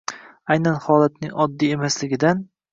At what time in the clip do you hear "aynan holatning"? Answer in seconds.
0.55-1.37